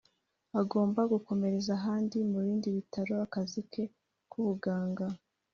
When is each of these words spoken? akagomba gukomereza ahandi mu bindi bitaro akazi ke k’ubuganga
akagomba 0.49 1.01
gukomereza 1.13 1.69
ahandi 1.79 2.17
mu 2.29 2.37
bindi 2.45 2.67
bitaro 2.77 3.13
akazi 3.25 3.61
ke 3.71 3.83
k’ubuganga 4.29 5.05